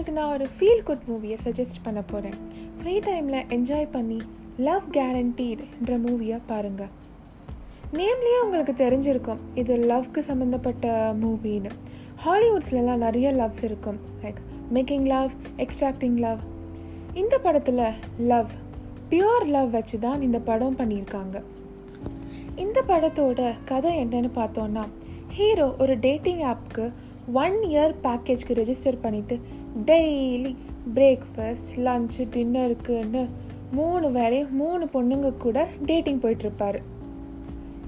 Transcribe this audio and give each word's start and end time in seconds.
உங்களுக்கு 0.00 0.20
நான் 0.20 0.34
ஒரு 0.34 0.46
ஃபீல் 0.56 0.84
குட் 0.84 1.02
மூவியை 1.08 1.34
சஜஸ்ட் 1.44 1.80
பண்ண 1.82 2.00
போகிறேன் 2.02 2.36
ஃப்ரீ 2.76 2.92
டைமில் 2.98 3.38
என்ஜாய் 3.56 3.86
பண்ணி 3.92 4.20
லவ் 4.66 4.84
கேரண்டீடுன்ற 4.92 5.96
மூவியை 6.04 6.38
பாருங்கள் 6.46 6.92
நேம்லேயே 7.98 8.38
உங்களுக்கு 8.44 8.74
தெரிஞ்சிருக்கும். 8.84 9.42
இது 9.54 9.74
லவ்க்கு 9.90 10.22
சம்மந்தப்பட்ட 10.28 10.86
மூவின்னு 11.22 11.72
ஹாலிவுட்ஸ்லலாம் 12.24 13.04
நிறைய 13.06 13.32
லவ்ஸ் 13.32 13.62
இருக்கும். 13.68 13.98
Like 14.22 14.40
making 14.76 15.06
love 15.06 15.34
extracting 15.56 16.16
love 16.26 16.40
இந்த 17.14 17.38
படத்தில் 17.38 17.84
லவ் 18.32 18.50
பியூர் 19.12 19.46
லவ் 19.56 19.70
வச்சு 19.70 19.98
தான் 19.98 20.24
இந்த 20.28 20.40
படம் 20.50 20.80
பண்ணியிருக்காங்க. 20.80 21.36
இந்த 22.56 22.80
படத்தோட 22.88 23.52
கதை 23.64 23.94
என்னன்னு 24.04 24.32
பார்த்தோன்னா 24.40 24.86
ஹீரோ 25.38 25.68
ஒரு 25.78 25.96
டேட்டிங் 26.08 26.44
ஆப்க்கு 26.54 26.86
ஒன் 27.32 27.56
இயர் 27.62 27.94
பேக்கேஜ்க்கு 28.02 28.48
ரெஜிஸ்டர் 28.48 28.98
பண்ணிவிட்டு 29.02 29.40
டெய்லி 29.86 30.56
பிரேக்ஃபாஸ்ட் 30.94 31.76
லஞ்சு 31.76 32.26
டின்னருக்குன்னு 32.32 33.28
மூணு 33.70 34.10
வேலையும் 34.10 34.56
மூணு 34.56 34.88
பொண்ணுங்க 34.94 35.36
கூட 35.36 35.68
டேட்டிங் 35.86 36.20
போயிட்டுருப்பார். 36.20 36.78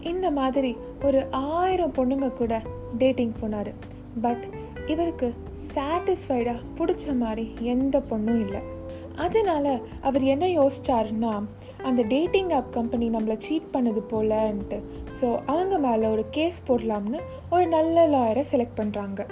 இந்த 0.02 0.30
மாதிரி 0.30 0.76
ஒரு 1.02 1.26
ஆயிரம் 1.30 1.92
பொண்ணுங்க 1.92 2.32
கூட 2.32 2.62
டேட்டிங் 2.98 3.32
போனார். 3.42 3.72
பட் 4.20 4.44
இவருக்கு 4.86 5.34
சாட்டிஸ்ஃபைடாக 5.74 6.60
பிடிச்ச 6.78 7.16
மாதிரி 7.16 7.52
எந்த 7.60 8.02
பொண்ணும் 8.10 8.40
இல்லை. 8.40 8.60
அதனால 9.16 9.80
அவர் 10.00 10.22
என்ன 10.22 10.46
யோசிச்சாருன்னா 10.46 11.42
அந்த 11.82 12.02
டேட்டிங் 12.02 12.50
ஆப் 12.50 12.72
கம்பெனி 12.72 13.10
நம்மளை 13.10 13.36
சீட் 13.38 13.70
பண்ணது 13.72 14.02
போலன்ட்டு. 14.10 14.78
ஸோ 15.20 15.28
அவங்க 15.46 15.78
மேலே 15.78 16.06
ஒரு 16.06 16.24
கேஸ் 16.30 16.62
போடலாம்னு 16.68 17.20
ஒரு 17.50 17.66
நல்ல 17.66 18.06
லாயரை 18.08 18.44
செலக்ட் 18.52 18.78
பண்ணுறாங்க 18.80 19.26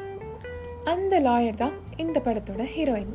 அந்த 0.84 1.20
லாயர் 1.20 1.56
தான் 1.56 1.76
இந்த 1.96 2.20
படத்தோட 2.24 2.64
ஹீரோயின் 2.76 3.14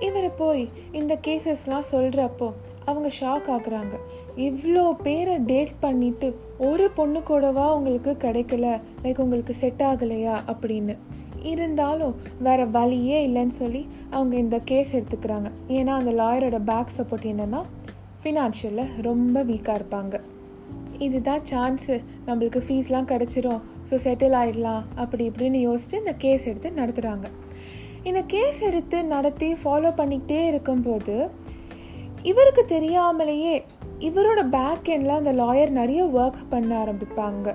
இவர் 0.00 0.34
போய் 0.34 0.68
இந்த 0.92 1.18
கேசஸ்லாம் 1.26 1.88
சொல்கிறப்போ 1.92 2.48
அவங்க 2.84 3.08
ஷாக் 3.20 3.48
ஆகுறாங்க. 3.56 3.94
இவ்வளோ 4.36 4.92
பேரை 5.02 5.38
டேட் 5.38 5.72
பண்ணிட்டு 5.80 6.28
ஒரு 6.58 6.90
பொண்ணு 6.90 7.22
கூடவா 7.22 7.74
உங்களுக்கு 7.74 8.16
கிடைக்கல? 8.20 8.66
லைக் 9.02 9.20
உங்களுக்கு 9.20 9.54
செட் 9.54 9.82
ஆகலையா? 9.84 10.34
அப்படின்னு. 10.46 10.96
இருந்தாலும் 11.42 12.14
வேற 12.38 12.64
வழியே 12.64 13.28
இல்லைன்னு 13.28 13.56
சொல்லி 13.62 13.88
அவங்க 14.10 14.36
இந்த 14.36 14.58
கேஸ் 14.64 14.96
எடுத்துக்கிறாங்க. 14.96 15.50
ஏன்னா 15.68 15.92
அந்த 16.00 16.12
லாயரோட 16.12 16.60
பேக் 16.64 16.96
சப்போர்ட் 16.98 17.26
என்னென்னா 17.32 17.62
ஃபினான்ஷியலில் 18.22 18.90
ரொம்ப 19.02 19.44
வீக்காக 19.44 19.78
இருப்பாங்க. 19.80 20.20
இதுதான் 20.98 21.42
சான்ஸு 21.50 22.00
நம்மளுக்கு 22.26 22.60
ஃபீஸ்லாம் 22.66 23.10
கிடச்சிரும். 23.12 23.60
ஸோ 23.90 23.96
செட்டில் 24.04 24.36
ஆகிடலாம் 24.40 24.82
அப்படி 24.94 25.30
இப்படின்னு 25.30 25.58
யோசிச்சு 25.66 25.94
இந்த 25.94 26.14
கேஸ் 26.18 26.46
எடுத்து 26.46 26.70
நடத்துகிறாங்க 26.70 27.28
இந்த 28.04 28.22
கேஸ் 28.22 28.60
எடுத்து 28.60 29.04
நடத்தி 29.04 29.52
ஃபாலோ 29.52 29.90
பண்ணிக்கிட்டே 30.00 30.46
இருக்கும்போது 30.46 31.30
இவருக்கு 32.22 32.64
தெரியாமலேயே 32.64 33.64
இவரோட 33.98 34.40
பேக் 34.50 34.88
எண்டில் 34.94 35.18
அந்த 35.20 35.32
லாயர் 35.32 35.70
நிறைய 35.70 36.04
ஒர்க் 36.04 36.42
பண்ண 36.48 36.70
ஆரம்பிப்பாங்க. 36.84 37.54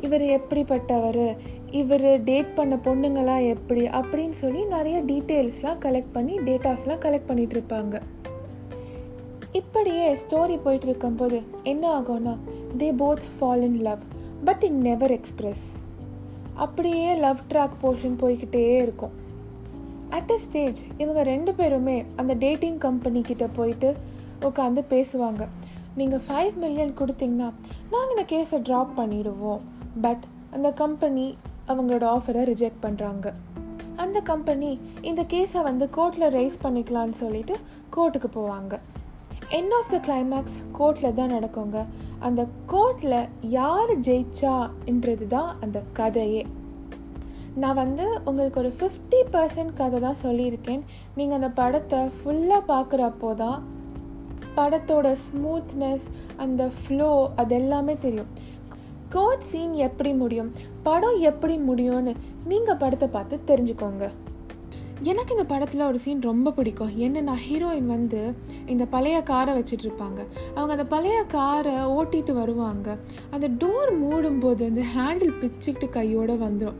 இவர் 0.00 0.22
எப்படிப்பட்டவர்? 0.22 1.36
இவர் 1.70 2.22
டேட் 2.22 2.54
பண்ண 2.54 2.74
பொண்ணுங்களாம் 2.76 3.48
எப்படி? 3.48 3.88
அப்படின்னு 3.88 4.36
சொல்லி 4.42 4.64
நிறைய 4.64 5.02
டீட்டெயில்ஸ்லாம் 5.02 5.78
கலெக்ட் 5.84 6.12
பண்ணி 6.12 6.38
டேட்டாஸ்லாம் 6.38 7.02
கலெக்ட் 7.04 7.28
பண்ணிகிட்டு 7.28 7.56
இருப்பாங்க. 7.58 7.98
இப்படியே 9.52 10.04
ஸ்டோரி 10.14 10.56
போயிட்டு 10.62 10.86
இருக்கும்போது 10.86 11.42
என்ன 11.62 11.84
ஆகும்னா 12.00 12.34
they 12.78 12.88
both 13.00 13.24
fall 13.34 13.62
in 13.62 13.80
love 13.80 14.04
but 14.44 14.62
in 14.62 14.78
never 14.80 15.10
express 15.10 15.64
அப்படியே 16.54 17.14
லவ் 17.14 17.40
ட்ராக் 17.50 17.76
போர்ஷன் 17.82 18.16
போய்கிட்டே 18.22 18.62
இருக்கும். 18.82 19.12
அட் 20.08 20.30
அ 20.30 20.38
ஸ்டேஜ் 20.38 20.80
இவங்க 20.98 21.22
ரெண்டு 21.22 21.54
பேருமே 21.54 22.04
அந்த 22.16 22.34
டேட்டிங் 22.34 22.78
கம்பெனி 22.78 23.22
கிட்ட 23.22 23.46
போயிட்டு 23.58 23.90
உட்காந்து 24.40 24.82
பேசுவாங்க. 24.90 25.42
நீங்கள் 25.94 26.22
ஃபைவ் 26.26 26.54
மில்லியன் 26.54 26.94
கொடுத்தீங்கன்னா 27.00 27.50
நாங்கள் 27.92 28.12
இந்த 28.14 28.24
கேஸை 28.32 28.60
ட்ராப் 28.68 28.92
பண்ணிடுவோம். 28.96 29.62
பட் 30.00 30.24
அந்த 30.50 30.72
கம்பெனி 30.72 31.36
அவங்களோட 31.68 32.04
ஆஃபரை 32.16 32.44
ரிஜெக்ட் 32.52 32.82
பண்ணுறாங்க 32.82 33.26
அந்த 33.96 34.20
கம்பெனி 34.20 34.78
இந்த 35.10 35.22
கேஸை 35.22 35.62
வந்து 35.62 35.88
கோர்ட்டில் 35.96 36.32
ரைஸ் 36.38 36.58
பண்ணிக்கலான்னு 36.62 37.16
சொல்லிட்டு 37.22 37.56
கோர்ட்டுக்கு 37.96 38.30
போவாங்க. 38.34 38.74
என் 39.56 39.72
ஆஃப் 39.76 39.90
த 39.92 39.96
கிளைமேக்ஸ் 40.04 40.54
கோர்ட்டில் 40.76 41.16
தான் 41.16 41.32
நடக்குங்க. 41.36 41.78
அந்த 42.26 42.42
கோர்ட்டில் 42.72 43.16
யார் 43.56 43.90
ஜெயிச்சான்றது 44.06 45.26
தான் 45.34 45.50
அந்த 45.64 45.78
கதையே. 45.98 46.42
நான் 47.62 47.78
வந்து 47.80 48.04
உங்களுக்கு 48.28 48.60
ஒரு 48.62 48.70
ஃபிஃப்டி 48.78 49.20
பர்சன்ட் 49.34 49.74
கதை 49.80 49.98
தான் 50.06 50.20
சொல்லியிருக்கேன். 50.22 50.82
நீங்கள் 51.18 51.38
அந்த 51.38 51.50
படத்தை 51.60 52.00
ஃபுல்லாக 52.18 52.68
பார்க்குறப்போ 52.72 53.32
தான் 53.42 53.60
படத்தோட 54.58 55.12
ஸ்மூத்னஸ் 55.26 56.06
அந்த 56.44 56.62
ஃப்ளோ 56.80 57.10
அது 57.42 57.54
எல்லாமே 57.60 57.96
தெரியும். 58.06 58.32
கோட் 59.16 59.46
சீன் 59.52 59.74
எப்படி 59.88 60.12
முடியும்? 60.24 60.52
படம் 60.88 61.20
எப்படி 61.30 61.56
முடியும்னு 61.70 62.14
நீங்கள் 62.52 62.82
படத்தை 62.84 63.08
பார்த்து 63.16 63.44
தெரிஞ்சுக்கோங்க. 63.50 64.06
எனக்கு 65.10 65.34
இந்த 65.34 65.44
படத்தில் 65.52 65.86
ஒரு 65.88 65.98
சீன் 65.98 66.20
ரொம்ப 66.28 66.48
பிடிக்கும். 66.56 66.90
என்னென்னா 67.04 67.34
ஹீரோயின் 67.44 67.88
வந்து 67.92 68.20
இந்த 68.72 68.84
பழைய 68.94 69.22
காரை 69.30 69.52
வச்சுட்டு 69.58 69.86
இருப்பாங்க. 69.86 70.20
அவங்க 70.54 70.72
அந்த 70.76 70.86
பழைய 70.94 71.18
காரை 71.36 71.76
ஓட்டிட்டு 71.96 72.32
வருவாங்க. 72.32 72.96
அந்த 73.30 73.48
டோர் 73.62 73.92
மூடும்போது 74.02 74.62
அந்த 74.70 74.84
ஹேண்டில் 74.94 75.32
பிச்சுக்கிட்டு 75.42 75.88
கையோடு 75.88 76.36
வந்துடும் 76.44 76.78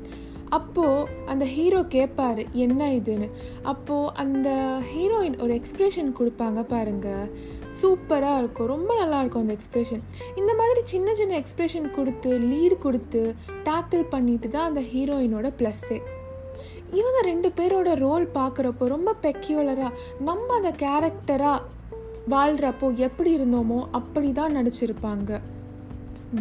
அப்போது 0.59 1.09
அந்த 1.33 1.45
ஹீரோ 1.55 1.81
கேட்பாரு 1.97 2.43
என்ன 2.65 2.89
இதுன்னு? 2.99 3.29
அப்போது 3.73 4.13
அந்த 4.23 4.49
ஹீரோயின் 4.93 5.37
ஒரு 5.45 5.53
எக்ஸ்ப்ரெஷன் 5.61 6.11
கொடுப்பாங்க 6.19 6.63
பாருங்கள் 6.75 7.29
சூப்பராக 7.83 8.41
இருக்கும். 8.41 8.71
ரொம்ப 8.75 8.91
நல்லா 9.03 9.21
இருக்கும் 9.21 9.45
அந்த 9.45 9.55
எக்ஸ்ப்ரெஷன் 9.59 10.03
இந்த 10.41 10.55
மாதிரி 10.63 10.81
சின்ன 10.95 11.15
சின்ன 11.21 11.39
எக்ஸ்ப்ரெஷன் 11.43 11.87
கொடுத்து 11.99 12.33
லீடு 12.51 12.79
கொடுத்து 12.79 13.23
டேக்கிள் 13.69 14.05
பண்ணிட்டு 14.17 14.49
தான் 14.49 14.69
அந்த 14.71 14.83
ஹீரோயினோட 14.95 15.49
ப்ளஸ்ஸே 15.61 16.01
இவங்க 16.93 17.21
ரெண்டு 17.23 17.53
பேரோட 17.57 17.95
ரோல் 17.95 18.27
பார்க்குறப்போ 18.35 18.87
ரொம்ப 18.87 19.15
பெக்யூலராக 19.23 19.91
நம்ம 20.21 20.55
அந்த 20.55 20.71
கேரக்டராக 20.79 21.61
வாழ்கிறப்போ 22.29 22.95
எப்படி 22.97 23.39
இருந்தோமோ 23.39 23.87
அப்படி 23.91 24.33
தான் 24.33 24.57
நடிச்சிருப்பாங்க 24.57 25.41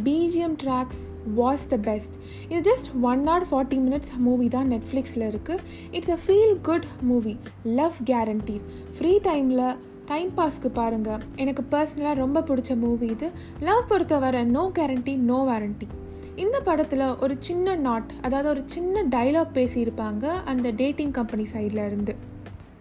BGM 0.03 0.55
tracks 0.63 1.01
was 1.35 1.67
the 1.67 1.77
best 1.77 2.13
இது 2.49 2.71
just 2.71 3.01
one 3.01 3.27
hour 3.27 3.45
forty 3.49 3.77
minutes 3.77 4.11
movie 4.17 4.47
தான் 4.47 4.71
நெட்ஃப்ளிக்ஸில் 4.71 5.25
இருக்குது 5.31 5.61
it's 5.91 6.11
a 6.11 6.17
feel 6.25 6.57
good 6.61 6.85
movie 7.01 7.37
love 7.63 7.93
guaranteed 8.05 8.67
free 8.97 9.19
டைமில் 9.23 9.75
டைம் 10.05 10.31
பாஸ்க்கு 10.37 10.67
பாருங்கள் 10.67 11.21
எனக்கு 11.35 11.63
பர்சனலாக 11.71 12.13
ரொம்ப 12.13 12.41
பிடிச்ச 12.41 12.77
மூவி 12.77 13.07
இது. 13.07 13.31
லவ் 13.59 13.83
பொறுத்தவரை 13.87 14.43
நோ 14.45 14.71
கேரண்டி 14.79 15.17
நோ 15.17 15.43
வாரண்டி 15.43 15.87
இந்த 16.35 16.59
படத்தில் 16.59 17.15
ஒரு 17.21 17.35
சின்ன 17.39 17.75
நாட் 17.75 18.11
அதாவது 18.21 18.49
ஒரு 18.49 18.63
சின்ன 18.65 19.03
டைலாக் 19.03 19.47
பேசியிருப்பாங்க 19.53 20.29
அந்த 20.45 20.69
டேட்டிங் 20.69 21.11
கம்பெனி 21.11 21.47
சைடில் 21.53 21.85
இருந்து. 21.85 22.15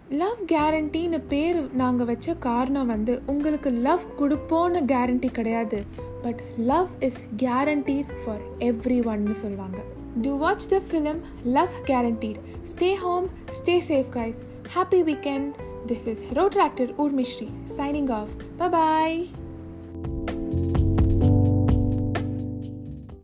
லவ் 0.09 0.39
கேரண்டின்னு 0.53 1.23
பேர் 1.29 1.75
நாங்கள் 1.75 2.07
வச்ச 2.07 2.35
காரணம் 2.35 2.87
வந்து 2.87 3.23
உங்களுக்கு 3.27 3.71
லவ் 3.71 4.01
கொடுப்போன்னு 4.19 4.83
கேரண்டி 4.93 5.31
கிடையாது. 5.31 5.85
But 6.23 6.41
love 6.59 6.89
is 7.01 7.27
guaranteed 7.37 8.13
for 8.25 8.41
every 8.59 9.07
ஒன்னு 9.07 9.35
சொல்லுவாங்க. 9.35 9.83
To 10.23 10.37
watch 10.37 10.69
the 10.69 10.81
film 10.91 11.21
love 11.45 11.71
guaranteed 11.87 12.39
stay 12.63 12.95
home 12.95 13.27
stay 13.27 13.81
safe 13.89 14.07
guys 14.13 14.41
happy 14.75 15.03
weekend 15.11 15.51
this 15.87 16.07
is 16.07 16.33
road 16.33 16.59
actor 16.59 16.95
Urmishree 16.97 17.49
signing 17.77 18.11
off 18.11 18.29
bye bye 18.59 19.27